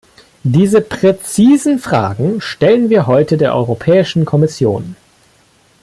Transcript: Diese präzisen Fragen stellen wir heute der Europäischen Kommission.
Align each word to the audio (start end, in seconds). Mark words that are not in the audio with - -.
Diese 0.41 0.81
präzisen 0.81 1.77
Fragen 1.77 2.41
stellen 2.41 2.89
wir 2.89 3.05
heute 3.05 3.37
der 3.37 3.53
Europäischen 3.55 4.25
Kommission. 4.25 4.95